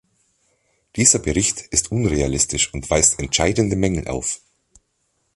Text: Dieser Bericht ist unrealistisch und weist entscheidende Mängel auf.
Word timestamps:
Dieser 0.95 1.19
Bericht 1.19 1.61
ist 1.61 1.91
unrealistisch 1.91 2.73
und 2.73 2.89
weist 2.89 3.19
entscheidende 3.19 3.75
Mängel 3.75 4.07
auf. 4.07 4.41